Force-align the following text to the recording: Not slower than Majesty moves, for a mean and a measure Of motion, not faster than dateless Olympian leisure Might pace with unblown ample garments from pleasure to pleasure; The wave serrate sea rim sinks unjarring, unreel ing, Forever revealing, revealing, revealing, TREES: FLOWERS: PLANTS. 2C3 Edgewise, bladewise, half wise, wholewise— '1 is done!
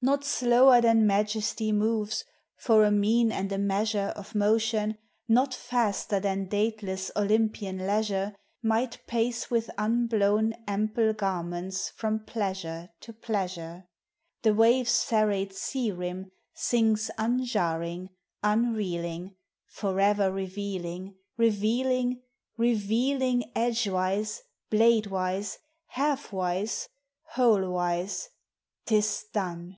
Not 0.00 0.24
slower 0.24 0.80
than 0.80 1.08
Majesty 1.08 1.72
moves, 1.72 2.24
for 2.54 2.84
a 2.84 2.90
mean 2.92 3.32
and 3.32 3.50
a 3.50 3.58
measure 3.58 4.12
Of 4.14 4.32
motion, 4.32 4.96
not 5.26 5.52
faster 5.52 6.20
than 6.20 6.44
dateless 6.46 7.10
Olympian 7.16 7.84
leisure 7.84 8.36
Might 8.62 9.04
pace 9.08 9.50
with 9.50 9.68
unblown 9.76 10.52
ample 10.68 11.14
garments 11.14 11.88
from 11.88 12.20
pleasure 12.24 12.90
to 13.00 13.12
pleasure; 13.12 13.86
The 14.42 14.54
wave 14.54 14.88
serrate 14.88 15.52
sea 15.52 15.90
rim 15.90 16.30
sinks 16.54 17.10
unjarring, 17.18 18.10
unreel 18.44 19.02
ing, 19.04 19.34
Forever 19.66 20.30
revealing, 20.30 21.16
revealing, 21.36 22.22
revealing, 22.56 23.50
TREES: 23.50 23.50
FLOWERS: 23.50 23.50
PLANTS. 23.50 23.52
2C3 23.56 23.68
Edgewise, 23.68 24.42
bladewise, 24.70 25.58
half 25.86 26.32
wise, 26.32 26.88
wholewise— 27.34 28.28
'1 28.88 28.96
is 28.98 29.24
done! 29.32 29.76